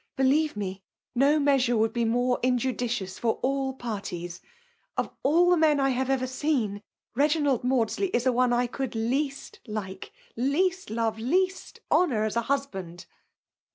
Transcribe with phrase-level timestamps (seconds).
[0.11, 0.81] <' Believe me,
[1.13, 4.41] no measure would be more injudicious for all parties.
[4.97, 6.81] Of all the men I have ever seen^
[7.15, 9.53] Beginald Maudaley is the one I could lea^^.
[9.67, 13.05] like,— least love,— ^least honour as a husband.'